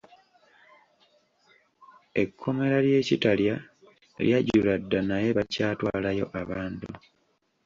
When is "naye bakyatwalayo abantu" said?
5.09-6.89